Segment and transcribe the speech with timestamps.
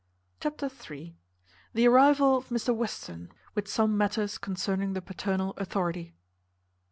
[0.39, 1.15] Chapter iii.
[1.75, 6.15] The arrival of Mr Western, with some matters concerning the paternal authority.